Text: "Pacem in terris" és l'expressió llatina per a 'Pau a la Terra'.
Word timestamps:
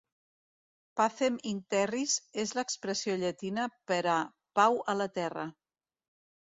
"Pacem 1.01 1.37
in 1.49 1.59
terris" 1.75 2.17
és 2.45 2.55
l'expressió 2.61 3.21
llatina 3.27 3.69
per 3.93 4.03
a 4.19 4.19
'Pau 4.53 4.85
a 4.97 5.01
la 5.05 5.13
Terra'. 5.23 5.49